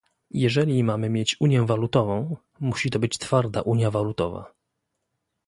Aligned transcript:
Jeżeli 0.31 0.83
mamy 0.83 1.09
mieć 1.09 1.35
unię 1.39 1.65
walutową, 1.65 2.37
musi 2.59 2.89
to 2.89 2.99
być 2.99 3.17
twarda 3.17 3.61
unia 3.61 3.91
walutowa 3.91 4.53